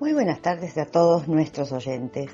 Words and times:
Muy 0.00 0.12
buenas 0.12 0.40
tardes 0.40 0.76
a 0.78 0.86
todos 0.86 1.28
nuestros 1.28 1.72
oyentes. 1.72 2.30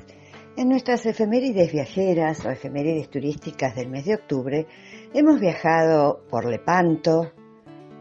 En 0.56 0.68
nuestras 0.68 1.06
efemérides 1.06 1.72
viajeras 1.72 2.44
o 2.44 2.50
efemérides 2.50 3.08
turísticas 3.08 3.76
del 3.76 3.88
mes 3.88 4.04
de 4.06 4.14
octubre 4.14 4.66
hemos 5.14 5.38
viajado 5.38 6.24
por 6.28 6.46
Lepanto, 6.46 7.32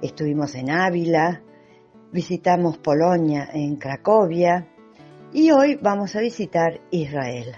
estuvimos 0.02 0.56
en 0.56 0.72
Ávila, 0.72 1.44
visitamos 2.12 2.80
Polonia 2.80 3.50
en 3.54 3.76
Cracovia 3.76 4.68
y 5.32 5.52
hoy 5.52 5.78
vamos 5.82 6.16
a 6.16 6.22
visitar 6.22 6.82
Israel. 6.90 7.56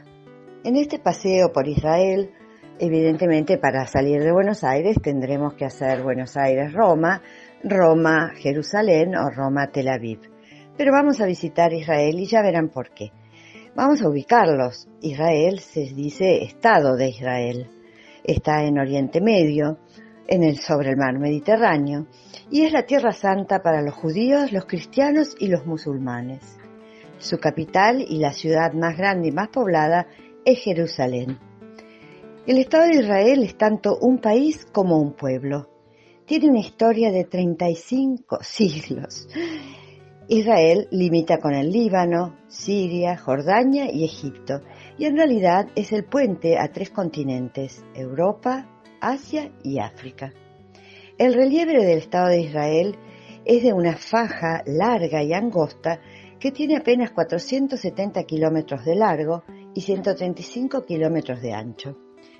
En 0.66 0.76
este 0.76 1.00
paseo 1.00 1.54
por 1.54 1.68
Israel, 1.68 2.32
evidentemente 2.78 3.58
para 3.58 3.88
salir 3.88 4.22
de 4.22 4.34
Buenos 4.34 4.64
Aires 4.64 4.98
tendremos 5.02 5.54
que 5.54 5.66
hacer 5.66 6.04
Buenos 6.04 6.36
Aires-Roma, 6.36 7.22
Roma-Jerusalén 7.64 9.16
o 9.16 9.30
Roma-Tel 9.30 9.90
Aviv. 9.90 10.20
Pero 10.78 10.92
vamos 10.92 11.20
a 11.20 11.26
visitar 11.26 11.74
Israel 11.74 12.20
y 12.20 12.26
ya 12.26 12.42
verán 12.42 12.70
por 12.70 12.92
qué. 12.92 13.12
Vamos 13.76 14.02
a 14.02 14.10
ubicarlos. 14.10 14.88
Israel 15.02 15.60
se 15.60 15.82
dice 15.94 16.44
Estado 16.44 16.96
de 16.96 17.10
Israel. 17.10 17.68
Está 18.24 18.64
en 18.64 18.80
Oriente 18.80 19.22
Medio, 19.22 19.80
en 20.28 20.44
el, 20.44 20.58
sobre 20.58 20.92
el 20.92 20.98
mar 20.98 21.18
Mediterráneo, 21.20 22.08
y 22.52 22.62
es 22.62 22.72
la 22.72 22.86
tierra 22.86 23.12
santa 23.12 23.62
para 23.62 23.82
los 23.82 23.96
judíos, 23.96 24.52
los 24.52 24.66
cristianos 24.66 25.36
y 25.40 25.48
los 25.48 25.66
musulmanes. 25.66 26.58
Su 27.18 27.38
capital 27.38 28.02
y 28.02 28.20
la 28.20 28.32
ciudad 28.32 28.74
más 28.74 28.98
grande 28.98 29.30
y 29.30 29.32
más 29.32 29.50
poblada 29.50 30.08
es 30.46 30.60
Jerusalén. 30.60 31.40
El 32.48 32.58
Estado 32.58 32.86
de 32.86 33.02
Israel 33.02 33.44
es 33.44 33.58
tanto 33.58 33.98
un 34.00 34.20
país 34.20 34.66
como 34.72 35.00
un 35.00 35.14
pueblo. 35.14 35.70
Tiene 36.30 36.48
una 36.48 36.60
historia 36.60 37.12
de 37.12 37.24
35 37.24 38.38
siglos 38.44 39.28
Israel 40.28 40.88
limita 40.92 41.40
con 41.40 41.56
el 41.56 41.72
Líbano, 41.72 42.38
Siria, 42.48 43.18
Jordania 43.18 43.92
y 43.92 44.04
Egipto, 44.04 44.62
y 45.00 45.06
en 45.06 45.18
realidad 45.18 45.70
es 45.76 45.92
el 45.92 46.06
puente 46.06 46.60
a 46.60 46.72
tres 46.72 46.92
continentes, 46.92 47.84
Europa, 47.96 48.70
Asia 49.02 49.52
y 49.64 49.80
África. 49.80 50.32
El 51.18 51.34
relieve 51.34 51.74
del 51.84 51.98
Estado 51.98 52.28
de 52.28 52.42
Israel 52.42 52.96
es 53.44 53.64
de 53.64 53.74
una 53.74 53.96
faja 53.98 54.62
larga 54.68 55.24
y 55.24 55.34
angosta 55.34 56.00
que 56.40 56.52
tiene 56.52 56.78
apenas 56.78 57.10
470 57.10 58.24
kilómetros 58.26 58.86
de 58.86 58.94
largo 58.94 59.42
y 59.74 59.82
135 59.82 60.86
kilómetros 60.86 61.42
de 61.42 61.54
ancho, 61.54 61.98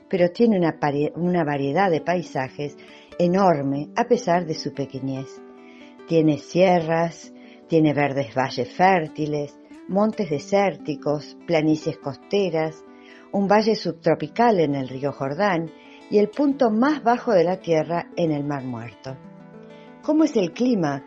pero 0.08 0.30
tiene 0.30 0.60
una, 0.60 0.78
una 1.16 1.44
variedad 1.44 1.90
de 1.90 2.02
paisajes 2.02 2.78
enorme 3.20 3.90
a 3.96 4.06
pesar 4.06 4.46
de 4.46 4.56
su 4.56 4.74
pequeñez. 4.74 5.28
Tiene 6.08 6.38
sierras, 6.38 7.32
tiene 7.68 7.94
verdes 7.94 8.34
valles 8.34 8.74
fértiles, 8.74 9.60
montes 9.90 10.30
desérticos, 10.30 11.38
planicies 11.46 11.98
costeras, 11.98 12.84
un 13.32 13.48
valle 13.48 13.76
subtropical 13.76 14.60
en 14.60 14.74
el 14.74 14.88
río 14.88 15.12
Jordán 15.12 15.70
y 16.10 16.18
el 16.18 16.30
punto 16.30 16.72
más 16.72 17.04
bajo 17.04 17.32
de 17.34 17.44
la 17.44 17.60
Tierra 17.60 18.08
en 18.16 18.32
el 18.32 18.44
Mar 18.44 18.64
Muerto. 18.64 19.16
¿Cómo 20.02 20.24
es 20.24 20.36
el 20.38 20.54
clima? 20.54 21.06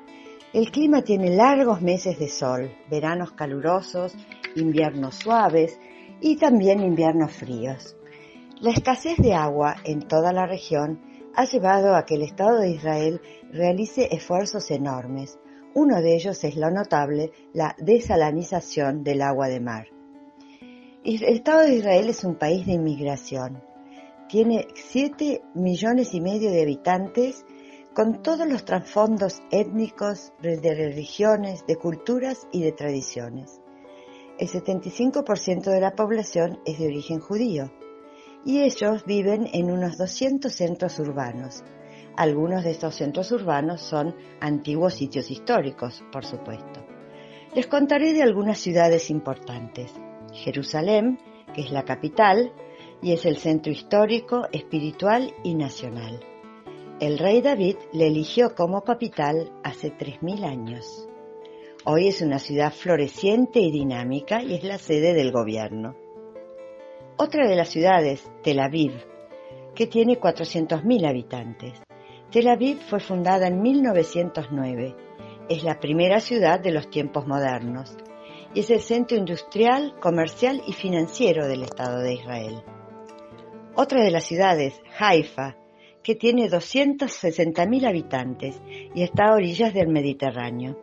El 0.53 0.71
clima 0.71 1.03
tiene 1.03 1.35
largos 1.35 1.81
meses 1.81 2.19
de 2.19 2.29
sol, 2.29 2.71
veranos 2.91 3.33
calurosos, 3.33 4.15
inviernos 4.55 5.15
suaves 5.15 5.81
y 6.21 6.37
también 6.37 6.81
inviernos 6.81 7.33
fríos. 7.33 7.97
La 8.61 8.71
escasez 8.71 9.17
de 9.17 9.35
agua 9.35 9.77
en 9.85 10.07
toda 10.07 10.33
la 10.33 10.47
región 10.47 11.01
ha 11.35 11.45
llevado 11.45 11.95
a 11.95 12.05
que 12.05 12.15
el 12.15 12.23
Estado 12.23 12.59
de 12.59 12.71
Israel 12.71 13.21
realice 13.53 14.09
esfuerzos 14.11 14.71
enormes, 14.71 15.39
uno 15.75 16.03
de 16.03 16.15
ellos 16.15 16.45
es 16.45 16.57
lo 16.57 16.71
notable, 16.71 17.33
la 17.55 17.75
desalinización 17.79 19.03
del 19.03 19.23
agua 19.23 19.49
de 19.49 19.61
mar. 19.61 19.89
El 21.03 21.23
Estado 21.23 21.63
de 21.63 21.77
Israel 21.77 22.09
es 22.11 22.25
un 22.25 22.37
país 22.37 22.67
de 22.67 22.73
inmigración. 22.73 23.63
Tiene 24.29 24.69
7 24.75 25.43
millones 25.55 26.15
y 26.15 26.21
medio 26.21 26.51
de 26.51 26.63
habitantes 26.63 27.45
con 27.95 28.23
todos 28.23 28.47
los 28.47 28.65
trasfondos 28.65 29.43
étnicos, 29.51 30.33
de 30.41 30.75
religiones, 30.75 31.67
de 31.67 31.77
culturas 31.77 32.47
y 32.53 32.63
de 32.63 32.73
tradiciones. 32.73 33.61
El 34.39 34.49
75% 34.49 35.71
de 35.71 35.81
la 35.81 35.95
población 35.95 36.61
es 36.65 36.79
de 36.79 36.87
origen 36.87 37.21
judío 37.21 37.71
y 38.45 38.63
ellos 38.63 39.05
viven 39.05 39.49
en 39.53 39.71
unos 39.71 39.99
200 39.99 40.53
centros 40.53 40.99
urbanos, 40.99 41.63
algunos 42.17 42.65
de 42.65 42.73
estos 42.73 42.97
centros 42.97 43.33
urbanos 43.33 43.81
son 43.81 44.15
antiguos 44.41 44.95
sitios 44.95 45.31
históricos, 45.31 46.05
por 46.13 46.27
supuesto. 46.27 46.85
Les 47.55 47.67
contaré 47.67 48.13
de 48.13 48.23
algunas 48.23 48.59
ciudades 48.59 49.11
importantes. 49.11 49.93
Jerusalén, 50.33 51.19
que 51.55 51.63
es 51.63 51.71
la 51.71 51.85
capital 51.85 52.53
y 53.01 53.13
es 53.13 53.25
el 53.25 53.39
centro 53.39 53.73
histórico, 53.73 54.47
espiritual 54.53 55.33
y 55.43 55.55
nacional. 55.55 56.21
El 57.01 57.19
rey 57.19 57.41
David 57.41 57.77
le 57.93 58.09
eligió 58.09 58.55
como 58.55 58.83
capital 58.83 59.51
hace 59.65 59.91
3.000 59.93 60.45
años. 60.45 61.09
Hoy 61.85 62.09
es 62.09 62.21
una 62.21 62.39
ciudad 62.39 62.73
floreciente 62.73 63.59
y 63.61 63.73
dinámica 63.73 64.43
y 64.43 64.55
es 64.55 64.65
la 64.65 64.79
sede 64.79 65.15
del 65.15 65.33
gobierno. 65.33 65.97
Otra 67.19 67.47
de 67.47 67.57
las 67.57 67.69
ciudades, 67.69 68.31
Tel 68.43 68.59
Aviv, 68.59 68.93
que 69.75 69.87
tiene 69.87 70.19
400.000 70.19 71.07
habitantes. 71.07 71.83
Tel 72.31 72.49
Aviv 72.49 72.79
fue 72.89 73.01
fundada 73.01 73.49
en 73.49 73.61
1909. 73.61 74.97
Es 75.49 75.63
la 75.63 75.79
primera 75.79 76.21
ciudad 76.21 76.59
de 76.59 76.73
los 76.73 76.89
tiempos 76.89 77.27
modernos 77.27 77.97
y 78.55 78.61
es 78.61 78.71
el 78.71 78.81
centro 78.81 79.19
industrial, 79.19 79.95
comercial 80.01 80.63
y 80.67 80.73
financiero 80.73 81.47
del 81.47 81.63
Estado 81.63 82.01
de 82.01 82.15
Israel. 82.15 82.63
Otra 83.75 84.03
de 84.03 84.11
las 84.11 84.25
ciudades, 84.25 84.81
Haifa, 84.99 85.57
que 86.03 86.15
tiene 86.15 86.49
260.000 86.49 87.87
habitantes 87.87 88.61
y 88.95 89.03
está 89.03 89.27
a 89.27 89.35
orillas 89.35 89.75
del 89.75 89.89
Mediterráneo. 89.89 90.79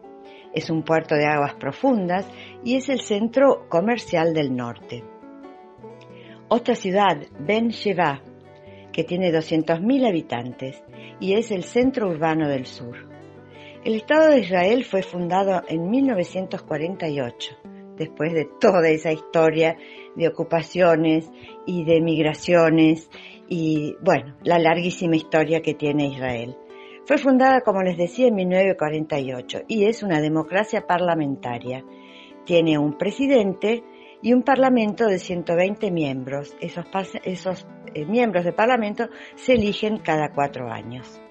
Es 0.53 0.69
un 0.69 0.83
puerto 0.83 1.15
de 1.15 1.25
aguas 1.25 1.55
profundas 1.55 2.27
y 2.63 2.75
es 2.75 2.89
el 2.89 3.01
centro 3.01 3.67
comercial 3.67 4.33
del 4.33 4.55
norte. 4.55 5.03
Otra 6.51 6.73
ciudad, 6.73 7.27
Ben 7.39 7.69
Sheva, 7.69 8.23
que 8.91 9.03
tiene 9.03 9.31
200.000 9.31 10.07
habitantes 10.07 10.83
y 11.19 11.33
es 11.33 11.51
el 11.51 11.63
centro 11.63 12.09
urbano 12.09 12.49
del 12.49 12.65
sur. 12.65 13.07
El 13.85 13.93
Estado 13.93 14.31
de 14.31 14.39
Israel 14.39 14.83
fue 14.83 15.03
fundado 15.03 15.61
en 15.67 15.91
1948, 15.91 17.51
después 17.97 18.33
de 18.33 18.49
toda 18.59 18.89
esa 18.89 19.11
historia 19.11 19.77
de 20.15 20.27
ocupaciones 20.27 21.29
y 21.67 21.85
de 21.85 22.01
migraciones 22.01 23.11
y, 23.47 23.95
bueno, 24.01 24.35
la 24.41 24.57
larguísima 24.57 25.17
historia 25.17 25.61
que 25.61 25.75
tiene 25.75 26.07
Israel. 26.07 26.57
Fue 27.05 27.19
fundada, 27.19 27.61
como 27.61 27.83
les 27.83 27.95
decía, 27.95 28.25
en 28.25 28.33
1948 28.33 29.59
y 29.67 29.85
es 29.85 30.01
una 30.01 30.19
democracia 30.19 30.87
parlamentaria. 30.87 31.85
Tiene 32.43 32.79
un 32.79 32.97
presidente 32.97 33.83
y 34.21 34.33
un 34.33 34.43
parlamento 34.43 35.05
de 35.07 35.19
120 35.19 35.91
miembros. 35.91 36.55
Esos, 36.59 37.67
eh, 37.93 38.05
miembros 38.05 38.45
de 38.45 38.53
parlamento 38.53 39.09
se 39.35 39.53
eligen 39.53 39.97
cada 39.97 40.29
cuatro 40.33 40.71
años. 40.71 41.21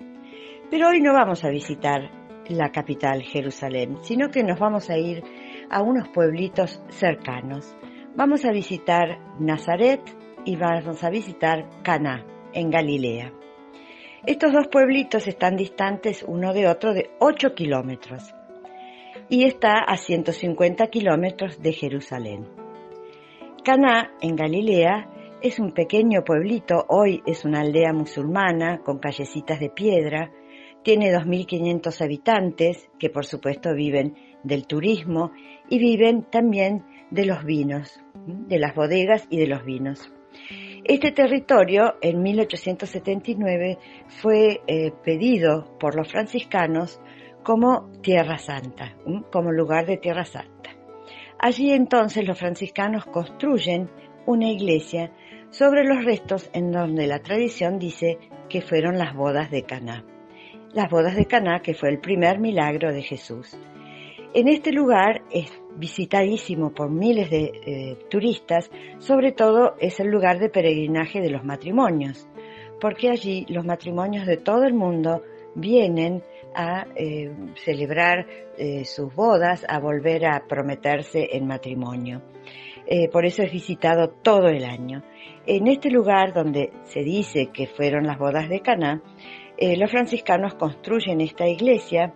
Pero 0.71 0.89
hoy 0.89 1.01
no 1.01 1.13
vamos 1.13 1.45
a 1.45 1.51
visitar 1.51 2.11
la 2.49 2.71
capital, 2.71 3.23
Jerusalén, 3.23 3.99
sino 4.03 4.31
que 4.31 4.43
nos 4.43 4.59
vamos 4.59 4.91
a 4.91 4.99
ir 4.99 5.23
a 5.71 5.83
unos 5.83 6.09
pueblitos 6.09 6.83
cercanos. 6.89 7.77
Vamos 8.17 8.45
a 8.45 8.53
visitar 8.53 9.19
Nazaret 9.39 10.01
y 10.45 10.57
vamos 10.57 11.05
a 11.05 11.11
visitar 11.11 11.69
Caná, 11.83 12.25
en 12.53 12.71
Galilea. 12.71 13.33
Estos 14.27 14.53
dos 14.53 14.67
pueblitos 14.69 15.29
están 15.29 15.57
distantes 15.57 16.25
uno 16.27 16.53
de 16.53 16.69
otro 16.69 16.93
de 16.93 17.11
8 17.21 17.55
kilómetros 17.55 18.35
y 19.29 19.45
está 19.45 19.79
a 19.87 19.97
150 19.97 20.87
kilómetros 20.89 21.63
de 21.63 21.73
Jerusalén. 21.73 22.68
Caná, 23.69 24.15
en 24.23 24.35
Galilea, 24.35 25.11
es 25.43 25.59
un 25.59 25.73
pequeño 25.73 26.25
pueblito, 26.25 26.87
hoy 26.89 27.23
es 27.27 27.45
una 27.45 27.61
aldea 27.61 27.93
musulmana 27.93 28.79
con 28.79 28.99
callecitas 28.99 29.61
de 29.61 29.69
piedra, 29.69 30.33
tiene 30.83 31.13
2.500 31.13 32.01
habitantes 32.01 32.89
que 32.99 33.11
por 33.11 33.27
supuesto 33.27 33.75
viven 33.75 34.15
del 34.43 34.67
turismo 34.67 35.33
y 35.69 35.79
viven 35.81 36.23
también 36.31 36.87
de 37.11 37.27
los 37.27 37.45
vinos, 37.45 38.01
de 38.15 38.59
las 38.59 38.75
bodegas 38.75 39.27
y 39.29 39.37
de 39.37 39.49
los 39.49 39.63
vinos. 39.67 40.11
Este 40.85 41.13
territorio 41.13 41.97
en 42.01 42.23
1879 42.23 43.77
fue 44.23 44.63
eh, 44.67 44.93
pedido 45.05 45.77
por 45.79 45.95
los 45.95 46.11
franciscanos 46.11 47.03
como 47.43 47.91
Tierra 48.01 48.39
Santa, 48.39 48.97
como 49.31 49.53
lugar 49.53 49.85
de 49.85 49.99
Tierra 49.99 50.25
Santa. 50.25 50.78
Allí 51.39 51.73
entonces 51.73 52.27
los 52.27 52.39
franciscanos 52.39 53.05
construyen 53.07 53.89
una 54.27 54.51
iglesia 54.51 55.13
sobre 55.51 55.85
los 55.85 56.05
restos 56.05 56.51
en 56.53 56.73
donde 56.73 57.07
la 57.07 57.21
tradición 57.21 57.79
dice 57.79 58.19
que 58.49 58.61
fueron 58.61 58.99
las 58.99 59.15
bodas 59.15 59.51
de 59.51 59.63
Caná. 59.63 60.05
Las 60.73 60.91
bodas 60.91 61.15
de 61.17 61.27
Caná, 61.27 61.61
que 61.61 61.75
fue 61.75 61.91
el 61.91 62.01
primer 62.01 62.41
milagro 62.41 62.93
de 62.93 63.03
Jesús. 63.03 63.57
En 64.35 64.49
este 64.49 64.73
lugar 64.73 65.23
es 65.31 65.51
visitadísimo 65.77 66.75
por 66.75 66.91
miles 66.91 67.31
de 67.31 67.53
eh, 67.65 67.99
turistas, 68.11 68.71
sobre 68.99 69.33
todo 69.33 69.75
es 69.79 70.01
el 70.01 70.09
lugar 70.09 70.39
de 70.39 70.51
peregrinaje 70.51 71.21
de 71.21 71.31
los 71.31 71.45
matrimonios, 71.45 72.29
porque 72.81 73.11
allí 73.11 73.47
los 73.49 73.65
matrimonios 73.65 74.27
de 74.27 74.37
todo 74.37 74.65
el 74.65 74.75
mundo 74.75 75.23
vienen 75.55 76.23
a 76.55 76.87
eh, 76.97 77.31
celebrar 77.65 78.27
eh, 78.57 78.85
sus 78.85 79.15
bodas, 79.15 79.65
a 79.69 79.79
volver 79.79 80.27
a 80.27 80.45
prometerse 80.47 81.29
en 81.33 81.47
matrimonio. 81.47 82.23
por 83.13 83.27
eso 83.27 83.43
es 83.43 83.53
visitado 83.53 84.09
todo 84.09 84.49
el 84.49 84.65
año. 84.65 85.03
En 85.47 85.67
este 85.67 85.91
lugar 85.91 86.33
donde 86.33 86.73
se 86.85 87.01
dice 87.01 87.51
que 87.53 87.67
fueron 87.67 88.07
las 88.07 88.19
bodas 88.19 88.49
de 88.49 88.61
Caná, 88.61 89.03
los 89.59 89.91
franciscanos 89.91 90.55
construyen 90.55 91.21
esta 91.21 91.47
iglesia 91.47 92.15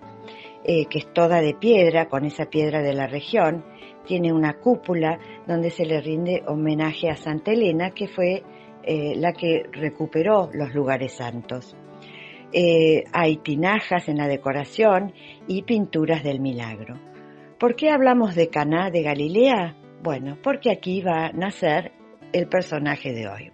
eh, 0.64 0.86
que 0.86 0.98
es 0.98 1.12
toda 1.12 1.40
de 1.40 1.54
piedra, 1.54 2.08
con 2.08 2.24
esa 2.24 2.46
piedra 2.46 2.82
de 2.82 2.94
la 2.94 3.08
región. 3.08 3.64
Tiene 4.06 4.32
una 4.32 4.54
cúpula 4.54 5.18
donde 5.46 5.70
se 5.70 5.84
le 5.84 6.00
rinde 6.00 6.44
homenaje 6.46 7.10
a 7.10 7.16
Santa 7.16 7.50
Elena, 7.50 7.90
que 7.90 8.06
fue 8.06 8.44
eh, 8.84 9.14
la 9.16 9.32
que 9.32 9.64
recuperó 9.72 10.50
los 10.52 10.72
lugares 10.72 11.14
santos. 11.14 11.76
Eh, 12.52 13.04
hay 13.12 13.38
tinajas 13.38 14.08
en 14.08 14.18
la 14.18 14.28
decoración 14.28 15.14
y 15.46 15.62
pinturas 15.62 16.22
del 16.22 16.40
milagro. 16.40 17.00
¿Por 17.58 17.76
qué 17.76 17.90
hablamos 17.90 18.34
de 18.34 18.48
Caná 18.48 18.90
de 18.90 19.02
Galilea? 19.02 19.76
Bueno, 20.02 20.36
porque 20.42 20.70
aquí 20.70 21.00
va 21.00 21.26
a 21.26 21.32
nacer 21.32 21.92
el 22.32 22.48
personaje 22.48 23.12
de 23.12 23.28
hoy. 23.28 23.52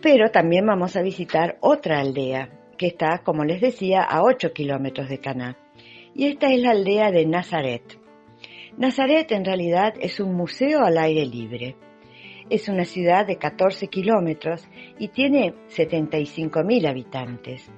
Pero 0.00 0.30
también 0.30 0.64
vamos 0.66 0.96
a 0.96 1.02
visitar 1.02 1.58
otra 1.60 2.00
aldea, 2.00 2.48
que 2.78 2.86
está, 2.86 3.22
como 3.24 3.44
les 3.44 3.60
decía, 3.60 4.02
a 4.02 4.22
8 4.22 4.52
kilómetros 4.52 5.08
de 5.08 5.18
Caná. 5.18 5.56
Y 6.14 6.26
esta 6.28 6.52
es 6.52 6.60
la 6.60 6.70
aldea 6.70 7.10
de 7.10 7.26
Nazaret. 7.26 7.98
Nazaret 8.78 9.32
en 9.32 9.44
realidad 9.44 9.94
es 10.00 10.20
un 10.20 10.34
museo 10.34 10.84
al 10.84 10.98
aire 10.98 11.26
libre. 11.26 11.76
Es 12.48 12.68
una 12.68 12.84
ciudad 12.84 13.26
de 13.26 13.36
14 13.38 13.88
kilómetros 13.88 14.66
y 14.98 15.08
tiene 15.08 15.54
75.000 15.68 16.88
habitantes. 16.88 17.70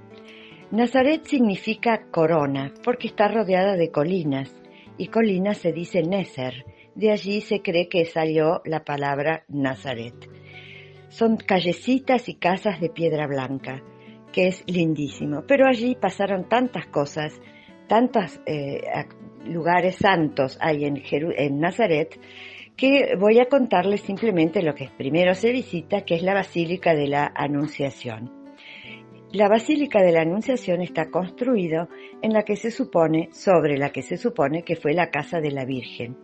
Nazaret 0.70 1.25
significa 1.25 2.11
corona 2.11 2.75
porque 2.85 3.06
está 3.06 3.29
rodeada 3.29 3.76
de 3.76 3.91
colinas 3.91 4.55
y 4.99 5.06
colina 5.06 5.55
se 5.55 5.73
dice 5.73 6.03
Nezer. 6.03 6.67
De 6.94 7.11
allí 7.11 7.41
se 7.41 7.62
cree 7.62 7.88
que 7.88 8.05
salió 8.05 8.61
la 8.65 8.85
palabra 8.85 9.44
Nazaret. 9.49 10.29
Son 11.09 11.37
callecitas 11.37 12.29
y 12.29 12.35
casas 12.35 12.81
de 12.81 12.91
piedra 12.91 13.26
blanca 13.26 13.82
que 14.32 14.49
es 14.49 14.65
lindísimo. 14.67 15.44
Pero 15.47 15.67
allí 15.67 15.97
pasaron 15.97 16.49
tantas 16.49 16.87
cosas, 16.87 17.41
tantos 17.87 18.41
eh, 18.47 18.81
lugares 19.44 19.97
santos 19.97 20.59
hay 20.61 20.85
en, 20.85 21.03
en 21.11 21.61
Nazaret, 21.61 22.19
que 22.78 23.16
voy 23.19 23.40
a 23.40 23.46
contarles 23.46 24.02
simplemente 24.02 24.62
lo 24.62 24.72
que 24.72 24.88
primero 24.96 25.34
se 25.34 25.50
visita, 25.50 26.02
que 26.02 26.14
es 26.14 26.22
la 26.22 26.32
Basílica 26.32 26.94
de 26.94 27.08
la 27.08 27.32
Anunciación. 27.34 28.32
La 29.32 29.48
Basílica 29.48 30.00
de 30.00 30.12
la 30.12 30.22
Anunciación 30.22 30.80
está 30.80 31.10
construida 31.10 31.88
en 32.22 32.32
la 32.32 32.44
que 32.44 32.54
se 32.54 32.70
supone, 32.70 33.30
sobre 33.32 33.76
la 33.76 33.90
que 33.90 34.02
se 34.02 34.16
supone 34.16 34.62
que 34.62 34.76
fue 34.76 34.94
la 34.94 35.10
casa 35.10 35.40
de 35.40 35.50
la 35.50 35.64
Virgen. 35.64 36.19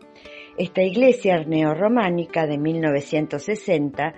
Esta 0.56 0.82
iglesia 0.82 1.42
neorrománica 1.42 2.46
de 2.46 2.56
1960 2.56 4.14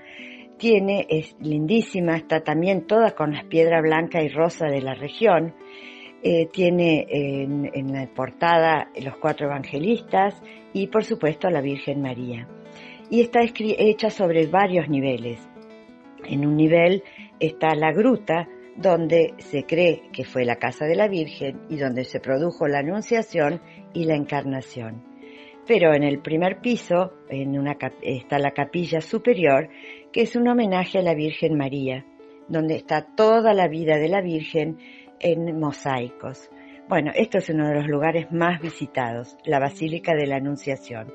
tiene, 0.58 1.06
es 1.08 1.34
lindísima, 1.40 2.16
está 2.16 2.44
también 2.44 2.86
toda 2.86 3.12
con 3.12 3.32
las 3.32 3.44
piedras 3.44 3.80
blanca 3.80 4.22
y 4.22 4.28
rosa 4.28 4.66
de 4.66 4.82
la 4.82 4.94
región. 4.94 5.54
Eh, 6.28 6.49
tiene 6.52 7.06
en, 7.08 7.93
la 7.93 8.05
portada 8.08 8.90
los 9.00 9.17
cuatro 9.19 9.46
evangelistas 9.46 10.34
y 10.73 10.88
por 10.88 11.05
supuesto 11.05 11.49
la 11.50 11.61
Virgen 11.61 12.02
María. 12.02 12.49
Y 13.08 13.20
está 13.20 13.43
hecha 13.44 14.11
sobre 14.11 14.49
varios 14.49 14.88
niveles. 14.88 15.38
En 16.25 16.44
un 16.44 16.56
nivel 16.56 17.05
está 17.38 17.76
la 17.76 17.93
gruta, 17.93 18.49
donde 18.76 19.34
se 19.38 19.67
cree 19.67 20.11
que 20.12 20.25
fue 20.25 20.44
la 20.44 20.56
casa 20.56 20.84
de 20.84 20.96
la 20.96 21.06
Virgen 21.06 21.61
y 21.69 21.76
donde 21.76 22.02
se 22.02 22.19
produjo 22.19 22.67
la 22.67 22.81
Anunciación 22.81 23.61
y 23.94 24.06
la 24.06 24.17
Encarnación. 24.17 25.05
Pero 25.64 25.94
en 25.94 26.02
el 26.02 26.19
primer 26.19 26.61
piso 26.61 27.12
en 27.28 27.56
una, 27.56 27.78
está 28.02 28.40
la 28.40 28.50
capilla 28.50 29.00
superior 29.00 29.69
que 30.11 30.23
es 30.23 30.34
un 30.34 30.49
homenaje 30.49 30.99
a 30.99 31.02
la 31.02 31.14
Virgen 31.14 31.56
María, 31.56 32.05
donde 32.49 32.75
está 32.75 33.14
toda 33.14 33.55
la 33.55 33.69
vida 33.69 33.96
de 33.99 34.08
la 34.08 34.23
Virgen 34.23 34.78
en 35.20 35.58
mosaicos. 35.58 36.50
Bueno, 36.88 37.10
esto 37.14 37.38
es 37.38 37.48
uno 37.50 37.68
de 37.68 37.74
los 37.74 37.86
lugares 37.86 38.30
más 38.30 38.60
visitados, 38.60 39.36
la 39.44 39.58
Basílica 39.58 40.14
de 40.14 40.26
la 40.26 40.36
Anunciación. 40.36 41.12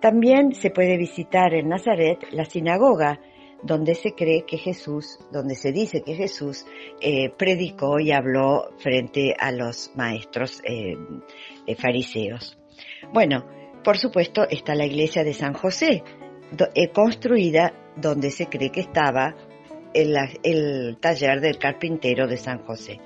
También 0.00 0.54
se 0.54 0.70
puede 0.70 0.96
visitar 0.96 1.54
en 1.54 1.68
Nazaret 1.68 2.18
la 2.32 2.44
sinagoga, 2.44 3.20
donde 3.62 3.94
se 3.94 4.14
cree 4.14 4.44
que 4.44 4.58
Jesús, 4.58 5.18
donde 5.30 5.54
se 5.54 5.72
dice 5.72 6.02
que 6.02 6.14
Jesús 6.14 6.66
eh, 7.00 7.30
predicó 7.30 8.00
y 8.00 8.10
habló 8.10 8.70
frente 8.78 9.34
a 9.38 9.52
los 9.52 9.92
maestros 9.94 10.60
eh, 10.64 10.96
eh, 11.66 11.76
fariseos. 11.76 12.58
Bueno, 13.12 13.44
por 13.84 13.98
supuesto 13.98 14.46
está 14.48 14.74
la 14.74 14.86
iglesia 14.86 15.24
de 15.24 15.34
San 15.34 15.54
José, 15.54 16.02
construida 16.92 17.72
donde 17.96 18.30
se 18.30 18.46
cree 18.46 18.70
que 18.70 18.80
estaba 18.80 19.34
el, 19.94 20.96
taller 21.00 21.40
del 21.40 21.58
carpintero 21.58 22.26
de 22.26 22.36
San 22.36 22.64
José. 22.64 23.00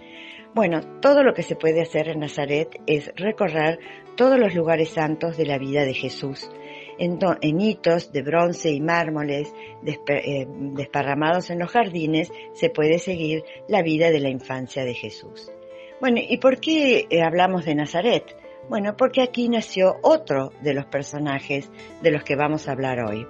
Bueno, 0.56 0.81
todo 1.03 1.23
lo 1.23 1.35
que 1.35 1.43
se 1.43 1.55
puede 1.55 1.82
hacer 1.82 2.08
en 2.08 2.20
Nazaret 2.20 2.81
es 2.87 3.12
recorrer 3.14 3.79
todos 4.17 4.38
los 4.38 4.55
lugares 4.55 4.88
santos 4.88 5.37
de 5.37 5.44
la 5.44 5.58
vida 5.58 5.85
de 5.85 5.93
Jesús, 5.93 6.50
en, 6.97 7.61
hitos 7.61 8.11
de 8.11 8.23
bronce 8.23 8.70
y 8.70 8.81
mármoles 8.81 9.53
eh, 9.85 10.47
desparramados 10.49 11.50
en 11.50 11.58
los 11.58 11.70
jardines 11.70 12.32
se 12.55 12.70
puede 12.70 12.99
seguir 12.99 13.44
la 13.69 13.82
vida 13.82 14.11
de 14.11 14.19
la 14.19 14.31
infancia 14.31 14.87
de 14.87 14.94
Jesús. 14.94 15.53
Bueno, 16.00 16.23
¿y 16.26 16.38
por 16.38 16.59
qué 16.59 17.06
eh, 17.11 17.20
hablamos 17.20 17.67
de 17.67 17.75
Nazaret? 17.75 18.25
Bueno, 18.70 18.97
porque 18.97 19.20
aquí 19.20 19.50
nació 19.50 19.97
otro 20.00 20.52
de 20.62 20.73
los 20.73 20.87
personajes 20.87 21.70
de 22.00 22.11
los 22.12 22.25
que 22.25 22.35
vamos 22.35 22.67
a 22.67 22.73
hablar 22.73 23.00
hoy. 23.00 23.26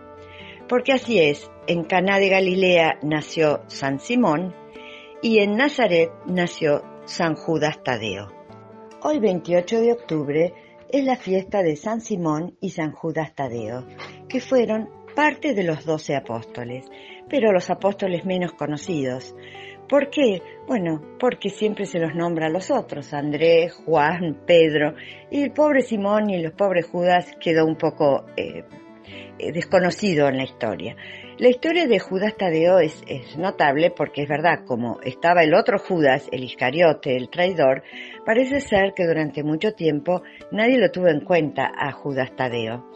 Porque 0.69 0.93
así 0.93 1.19
es, 1.19 1.51
en 1.67 1.83
Caná 1.83 2.21
de 2.21 2.29
Galilea 2.29 3.01
nació 3.03 3.65
San 3.67 3.99
Simón 3.99 4.55
y 5.23 5.41
en 5.41 5.57
Nazaret 5.57 6.13
nació 6.27 6.85
San 7.07 7.37
Judas 7.37 7.85
Tadeo. 7.85 8.33
Hoy 9.05 9.21
28 9.21 9.81
de 9.81 9.93
octubre 9.93 10.55
es 10.89 11.05
la 11.05 11.15
fiesta 11.15 11.63
de 11.63 11.77
San 11.77 12.01
Simón 12.01 12.57
y 12.61 12.71
San 12.71 12.91
Judas 12.91 13.33
Tadeo, 13.33 13.87
que 14.29 14.41
fueron 14.41 14.89
parte 15.15 15.55
de 15.55 15.63
los 15.63 15.85
doce 15.85 16.17
apóstoles, 16.17 16.85
pero 17.29 17.53
los 17.53 17.71
apóstoles 17.71 18.25
menos 18.25 18.55
conocidos. 18.55 19.37
¿Por 19.89 20.11
qué? 20.11 20.43
Bueno, 20.67 21.01
porque 21.21 21.49
siempre 21.49 21.87
se 21.87 22.01
los 22.01 22.13
nombra 22.13 22.47
a 22.47 22.51
los 22.51 22.73
otros, 22.73 23.15
Andrés, 23.15 23.73
Juan, 23.87 24.43
Pedro, 24.45 24.95
y 25.31 25.43
el 25.43 25.53
pobre 25.53 25.83
Simón 25.83 26.29
y 26.31 26.35
el 26.35 26.51
pobre 26.51 26.83
Judas 26.83 27.31
quedó 27.41 27.67
un 27.67 27.77
poco 27.77 28.27
eh, 28.37 28.65
eh, 29.39 29.53
desconocido 29.53 30.29
en 30.29 30.37
la 30.37 30.45
historia. 30.45 30.97
La 31.39 31.49
historia 31.49 31.87
de 31.87 31.99
Judas 31.99 32.35
Tadeo 32.37 32.79
es, 32.79 33.05
notable 33.37 33.91
porque 33.91 34.23
es 34.23 34.29
verdad, 34.29 34.65
como 34.65 35.01
estaba 35.03 35.43
el 35.43 35.55
otro 35.55 35.79
Judas, 35.79 36.29
el 36.33 36.45
Iscariote, 36.45 37.15
el 37.15 37.29
traidor, 37.29 37.83
parece 38.25 38.61
ser 38.61 38.95
que 38.95 39.07
durante 39.07 39.43
mucho 39.43 39.73
tiempo 39.73 40.23
nadie 40.51 40.79
lo 40.79 40.91
tuvo 40.91 41.09
en 41.09 41.21
cuenta 41.21 41.71
a 41.77 41.93
Judas 41.93 42.35
Tadeo. 42.35 42.91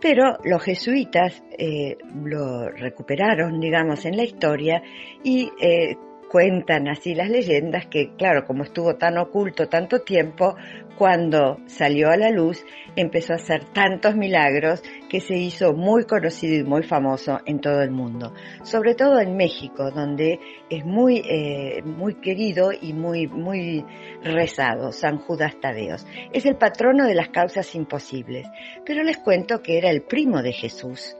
Pero 0.00 0.38
los 0.44 0.62
jesuitas 0.62 1.42
eh, 1.58 1.98
lo 2.24 2.70
recuperaron, 2.70 3.60
digamos, 3.60 4.06
en 4.06 4.16
la 4.16 4.24
historia 4.24 4.82
y 5.22 5.50
eh, 5.60 5.96
cuentan 6.30 6.86
así 6.86 7.14
las 7.14 7.28
leyendas 7.28 7.86
que, 7.86 8.14
claro, 8.16 8.44
como 8.44 8.62
estuvo 8.62 8.94
tan 8.94 9.18
oculto 9.18 9.68
tanto 9.68 10.02
tiempo, 10.02 10.54
cuando 10.96 11.58
salió 11.66 12.10
a 12.10 12.16
la 12.16 12.30
luz 12.30 12.64
empezó 12.94 13.32
a 13.32 13.36
hacer 13.36 13.64
tantos 13.72 14.14
milagros 14.14 14.82
que 15.08 15.20
se 15.20 15.34
hizo 15.34 15.72
muy 15.72 16.04
conocido 16.04 16.60
y 16.60 16.62
muy 16.62 16.82
famoso 16.82 17.40
en 17.46 17.58
todo 17.58 17.82
el 17.82 17.90
mundo, 17.90 18.34
sobre 18.62 18.94
todo 18.94 19.18
en 19.18 19.36
México, 19.36 19.90
donde 19.90 20.38
es 20.68 20.84
muy, 20.84 21.22
eh, 21.26 21.82
muy 21.84 22.16
querido 22.20 22.70
y 22.78 22.92
muy, 22.92 23.26
muy 23.26 23.84
rezado, 24.22 24.92
San 24.92 25.18
Judas 25.18 25.58
Tadeos. 25.60 26.06
Es 26.32 26.46
el 26.46 26.56
patrono 26.56 27.06
de 27.06 27.14
las 27.14 27.30
causas 27.30 27.74
imposibles, 27.74 28.46
pero 28.84 29.02
les 29.02 29.18
cuento 29.18 29.62
que 29.62 29.78
era 29.78 29.90
el 29.90 30.02
primo 30.02 30.42
de 30.42 30.52
Jesús. 30.52 31.16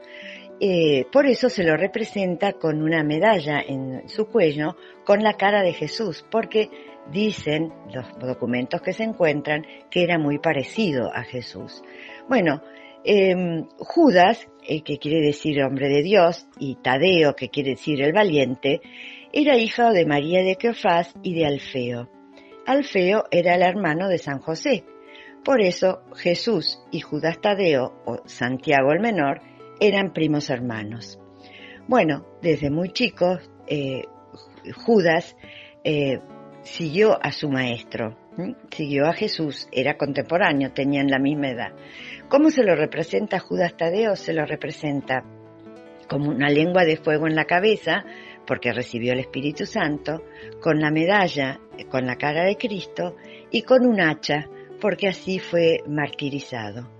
Eh, 0.62 1.06
por 1.10 1.24
eso 1.26 1.48
se 1.48 1.64
lo 1.64 1.74
representa 1.74 2.52
con 2.52 2.82
una 2.82 3.02
medalla 3.02 3.62
en 3.66 4.06
su 4.10 4.26
cuello 4.26 4.76
con 5.06 5.22
la 5.22 5.32
cara 5.38 5.62
de 5.62 5.72
Jesús, 5.72 6.26
porque 6.30 6.68
dicen 7.10 7.72
los 7.94 8.06
documentos 8.18 8.82
que 8.82 8.92
se 8.92 9.04
encuentran 9.04 9.64
que 9.90 10.02
era 10.02 10.18
muy 10.18 10.38
parecido 10.38 11.10
a 11.14 11.22
Jesús. 11.22 11.82
Bueno, 12.28 12.62
em, 13.04 13.66
Judas, 13.78 14.48
eh, 14.68 14.82
que 14.82 14.98
quiere 14.98 15.20
decir 15.20 15.62
hombre 15.62 15.88
de 15.88 16.02
Dios, 16.02 16.46
y 16.58 16.74
Tadeo, 16.76 17.34
que 17.34 17.48
quiere 17.48 17.70
decir 17.70 18.02
el 18.02 18.12
valiente, 18.12 18.82
era 19.32 19.56
hijo 19.56 19.90
de 19.92 20.04
María 20.04 20.42
de 20.42 20.56
Cleofás 20.56 21.14
y 21.22 21.34
de 21.34 21.46
Alfeo. 21.46 22.10
Alfeo 22.66 23.24
era 23.30 23.54
el 23.54 23.62
hermano 23.62 24.08
de 24.08 24.18
San 24.18 24.40
José. 24.40 24.84
Por 25.42 25.62
eso 25.62 26.02
Jesús 26.16 26.82
y 26.90 27.00
Judas 27.00 27.40
Tadeo, 27.40 27.94
o 28.04 28.18
Santiago 28.26 28.92
el 28.92 29.00
Menor, 29.00 29.40
eran 29.80 30.12
primos 30.12 30.50
hermanos. 30.50 31.18
Bueno, 31.88 32.26
desde 32.40 32.70
muy 32.70 32.90
chicos, 32.92 33.50
eh, 33.66 34.02
Judas 34.84 35.36
eh, 35.82 36.20
siguió 36.62 37.18
a 37.20 37.32
su 37.32 37.48
maestro, 37.48 38.16
siguió 38.70 39.06
a 39.06 39.12
Jesús, 39.12 39.68
era 39.72 39.96
contemporáneo, 39.96 40.72
tenían 40.72 41.08
la 41.08 41.18
misma 41.18 41.48
edad. 41.48 41.72
¿Cómo 42.28 42.50
se 42.50 42.62
lo 42.62 42.76
representa 42.76 43.40
Judas 43.40 43.76
Tadeo? 43.76 44.14
Se 44.16 44.32
lo 44.32 44.44
representa 44.46 45.24
como 46.08 46.30
una 46.30 46.48
lengua 46.48 46.84
de 46.84 46.96
fuego 46.96 47.26
en 47.26 47.34
la 47.34 47.44
cabeza, 47.44 48.04
porque 48.46 48.72
recibió 48.72 49.12
el 49.12 49.20
Espíritu 49.20 49.66
Santo, 49.66 50.22
con 50.60 50.80
la 50.80 50.90
medalla, 50.90 51.60
con 51.88 52.06
la 52.06 52.16
cara 52.16 52.44
de 52.44 52.56
Cristo, 52.56 53.16
y 53.50 53.62
con 53.62 53.86
un 53.86 54.00
hacha, 54.00 54.48
porque 54.80 55.08
así 55.08 55.38
fue 55.38 55.82
martirizado. 55.86 56.99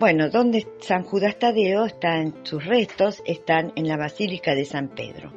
Bueno, 0.00 0.30
donde 0.30 0.66
San 0.78 1.02
Judas 1.02 1.38
Tadeo 1.38 1.84
está 1.84 2.16
en 2.16 2.34
sus 2.42 2.64
restos, 2.64 3.22
están 3.26 3.70
en 3.76 3.86
la 3.86 3.98
Basílica 3.98 4.54
de 4.54 4.64
San 4.64 4.88
Pedro. 4.88 5.30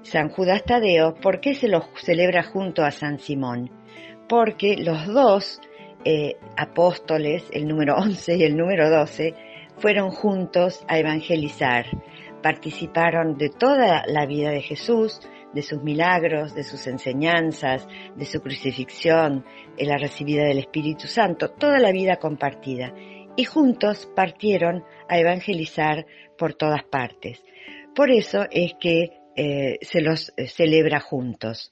San 0.00 0.30
Judas 0.30 0.64
Tadeo, 0.64 1.14
¿por 1.16 1.40
qué 1.40 1.52
se 1.52 1.68
lo 1.68 1.82
celebra 1.96 2.42
junto 2.42 2.82
a 2.82 2.90
San 2.90 3.18
Simón? 3.18 3.70
Porque 4.30 4.78
los 4.78 5.06
dos 5.06 5.60
eh, 6.06 6.36
apóstoles, 6.56 7.44
el 7.52 7.68
número 7.68 7.96
11 7.96 8.36
y 8.36 8.44
el 8.44 8.56
número 8.56 8.88
12, 8.88 9.34
fueron 9.76 10.10
juntos 10.10 10.82
a 10.88 10.98
evangelizar, 10.98 11.84
participaron 12.42 13.36
de 13.36 13.50
toda 13.50 14.04
la 14.06 14.24
vida 14.24 14.52
de 14.52 14.62
Jesús, 14.62 15.20
de 15.52 15.60
sus 15.60 15.82
milagros, 15.82 16.54
de 16.54 16.64
sus 16.64 16.86
enseñanzas, 16.86 17.86
de 18.14 18.24
su 18.24 18.40
crucifixión, 18.40 19.44
de 19.76 19.84
la 19.84 19.98
recibida 19.98 20.44
del 20.44 20.60
Espíritu 20.60 21.08
Santo, 21.08 21.50
toda 21.50 21.78
la 21.78 21.92
vida 21.92 22.16
compartida. 22.16 22.94
Y 23.36 23.44
juntos 23.44 24.08
partieron 24.16 24.84
a 25.08 25.18
evangelizar 25.18 26.06
por 26.38 26.54
todas 26.54 26.84
partes. 26.84 27.42
Por 27.94 28.10
eso 28.10 28.46
es 28.50 28.74
que 28.80 29.10
eh, 29.36 29.78
se 29.82 30.00
los 30.00 30.32
eh, 30.36 30.48
celebra 30.48 31.00
juntos. 31.00 31.70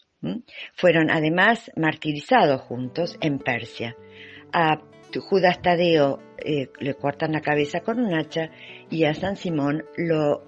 Fueron 0.75 1.11
además 1.11 1.71
martirizados 1.77 2.63
juntos 2.63 3.19
en 3.21 3.39
Persia. 3.39 3.95
A 4.53 4.81
Judas 5.29 5.61
Tadeo 5.61 6.19
eh, 6.39 6.69
le 6.81 6.95
cortan 6.95 7.33
la 7.33 7.41
cabeza 7.41 7.81
con 7.81 8.01
un 8.01 8.15
hacha 8.15 8.51
y 8.91 9.05
a 9.05 9.15
San 9.15 9.37
Simón 9.37 9.85
lo 9.99 10.45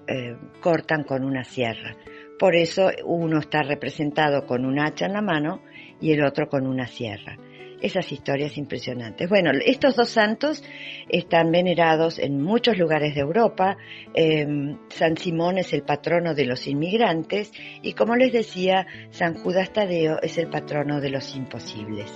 cortan 0.61 1.03
con 1.03 1.23
una 1.23 1.43
sierra. 1.43 1.95
Por 2.39 2.55
eso 2.55 2.89
uno 3.05 3.39
está 3.39 3.61
representado 3.61 4.45
con 4.47 4.65
un 4.65 4.79
hacha 4.79 5.05
en 5.05 5.13
la 5.13 5.21
mano 5.21 5.61
y 6.01 6.11
el 6.11 6.23
otro 6.23 6.49
con 6.49 6.65
una 6.65 6.87
sierra. 6.87 7.37
Esas 7.81 8.11
historias 8.11 8.57
impresionantes. 8.57 9.29
Bueno, 9.29 9.51
estos 9.65 9.95
dos 9.95 10.09
santos 10.09 10.63
están 11.09 11.51
venerados 11.51 12.17
en 12.17 12.41
muchos 12.41 12.77
lugares 12.77 13.13
de 13.15 13.21
Europa. 13.21 13.77
Em, 14.13 14.77
San 14.89 15.15
Simón 15.17 15.57
es 15.57 15.73
el 15.73 15.83
patrono 15.83 16.33
de 16.33 16.45
los 16.45 16.67
inmigrantes 16.67 17.51
y 17.81 17.93
como 17.93 18.15
les 18.15 18.33
decía, 18.33 18.87
San 19.11 19.35
Judas 19.35 19.71
Tadeo 19.71 20.19
es 20.21 20.37
el 20.37 20.47
patrono 20.47 20.99
de 20.99 21.09
los 21.09 21.35
imposibles. 21.35 22.11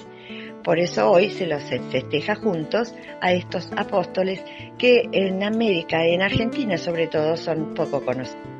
Por 0.63 0.79
eso 0.79 1.09
hoy 1.09 1.31
se 1.31 1.47
los 1.47 1.63
festeja 1.63 2.35
juntos 2.35 2.93
a 3.19 3.33
estos 3.33 3.71
apóstoles 3.75 4.43
que 4.77 5.03
en 5.11 5.43
América, 5.43 6.05
en 6.05 6.21
Argentina 6.21 6.77
sobre 6.77 7.07
todo, 7.07 7.35
son 7.35 7.73
poco 7.73 8.03
conocidos. 8.03 8.50